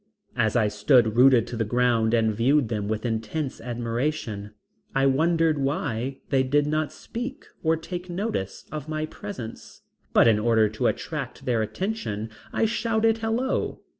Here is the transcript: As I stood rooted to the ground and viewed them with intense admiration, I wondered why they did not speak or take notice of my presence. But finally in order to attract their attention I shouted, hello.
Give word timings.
As 0.35 0.55
I 0.55 0.67
stood 0.67 1.15
rooted 1.15 1.45
to 1.45 1.55
the 1.55 1.63
ground 1.63 2.15
and 2.15 2.33
viewed 2.35 2.69
them 2.69 2.87
with 2.87 3.05
intense 3.05 3.61
admiration, 3.61 4.51
I 4.95 5.05
wondered 5.05 5.59
why 5.59 6.21
they 6.31 6.41
did 6.41 6.65
not 6.65 6.91
speak 6.91 7.45
or 7.61 7.77
take 7.77 8.09
notice 8.09 8.65
of 8.71 8.89
my 8.89 9.05
presence. 9.05 9.83
But 10.11 10.21
finally 10.23 10.37
in 10.37 10.43
order 10.43 10.69
to 10.69 10.87
attract 10.87 11.45
their 11.45 11.61
attention 11.61 12.31
I 12.51 12.65
shouted, 12.65 13.19
hello. 13.19 13.81